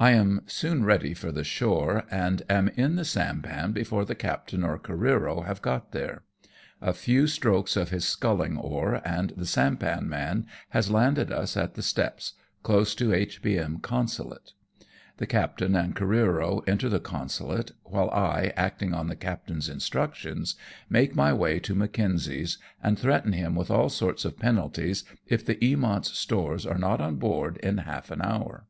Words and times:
I 0.00 0.12
am 0.12 0.40
soon 0.46 0.86
ready 0.86 1.12
for 1.12 1.30
the 1.30 1.44
shore, 1.44 2.06
and 2.10 2.40
am 2.48 2.68
in 2.68 2.96
the 2.96 3.04
sampan 3.04 3.72
before 3.72 4.06
the 4.06 4.14
captain 4.14 4.64
or 4.64 4.78
Careero 4.78 5.44
have 5.44 5.60
got 5.60 5.92
there. 5.92 6.22
A 6.80 6.94
few 6.94 7.26
strokes 7.26 7.76
of 7.76 7.90
his 7.90 8.06
sculling 8.06 8.56
oar 8.56 9.02
and 9.06 9.34
the 9.36 9.44
sampan 9.44 10.08
man 10.08 10.46
has 10.70 10.90
landed 10.90 11.30
us 11.30 11.54
at 11.54 11.74
the 11.74 11.82
steps, 11.82 12.32
close 12.62 12.94
to 12.94 13.12
H.B.M. 13.12 13.80
Consulate. 13.82 14.54
The 15.18 15.26
captain 15.26 15.76
and 15.76 15.94
Careero 15.94 16.66
enter 16.66 16.88
the 16.88 16.98
Consulate, 16.98 17.72
while 17.84 18.08
I, 18.12 18.54
acting 18.56 18.94
on 18.94 19.08
the 19.08 19.16
captain's 19.16 19.68
instructions, 19.68 20.54
make 20.88 21.14
my 21.14 21.34
way 21.34 21.58
to 21.60 21.74
Mackenzie's, 21.74 22.56
and 22.82 22.98
threaten 22.98 23.34
him 23.34 23.54
with 23.54 23.70
all 23.70 23.90
sorts 23.90 24.24
of 24.24 24.38
penalties 24.38 25.04
if 25.26 25.44
the 25.44 25.56
Eamont's 25.56 26.16
stores 26.16 26.64
are 26.64 26.78
not 26.78 27.02
on 27.02 27.16
board 27.16 27.58
in 27.58 27.76
half 27.76 28.10
an 28.10 28.22
hour. 28.22 28.64